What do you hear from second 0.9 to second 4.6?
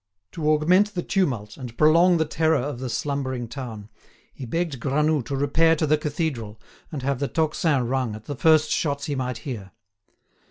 the tumult, and prolong the terror of the slumbering town, he